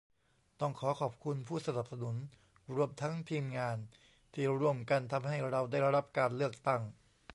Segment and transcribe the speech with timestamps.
[0.59, 2.15] ต้องขอขอบคุณผู้สนับสนุน
[2.75, 3.77] รวมทั้งทีมงาน
[4.33, 6.81] ที่ร่วมกันทำให้เราได้รับการเลือกตั้ง